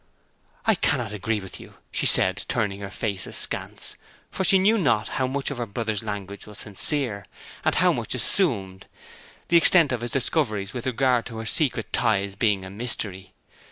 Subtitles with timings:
[0.65, 3.95] 'I cannot agree with you,' she said, turning her face askance,
[4.31, 7.27] for she knew not how much of her brother's language was sincere,
[7.63, 8.87] and how much assumed,
[9.49, 13.33] the extent of his discoveries with regard to her secret ties being a mystery.